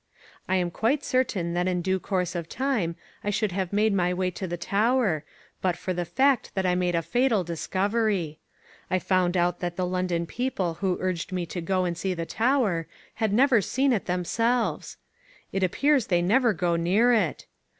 [0.49, 4.15] I am quite certain that in due course of time I should have made my
[4.15, 5.23] way to the Tower
[5.61, 8.39] but for the fact that I made a fatal discovery.
[8.89, 12.25] I found out that the London people who urged me to go and see the
[12.25, 12.87] Tower
[13.21, 14.97] had never seen it themselves.
[15.51, 17.45] It appears they never go near it.